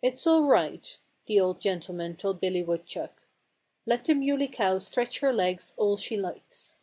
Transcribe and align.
"It's 0.00 0.26
all 0.26 0.44
right," 0.44 0.98
the 1.26 1.38
old 1.38 1.60
gentleman 1.60 2.16
told 2.16 2.40
Billy 2.40 2.62
Woodchuck. 2.62 3.26
"Let 3.84 4.06
the 4.06 4.14
Muley 4.14 4.48
Cow 4.48 4.78
stretch 4.78 5.18
her 5.18 5.34
legs 5.34 5.74
all 5.76 5.98
she 5.98 6.16
likes." 6.16 6.78